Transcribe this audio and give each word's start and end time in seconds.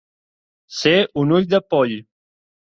Ser 0.77 0.95
un 1.25 1.37
ull 1.37 1.47
de 1.53 1.63
poll. 1.77 1.97